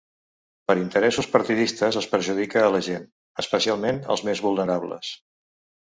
[0.71, 3.07] Per interessos partidistes es perjudica a la gent,
[3.47, 5.17] especialment als més vulnerables.